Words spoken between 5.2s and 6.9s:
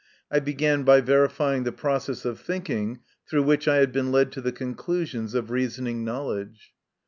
of reasoning knowledge.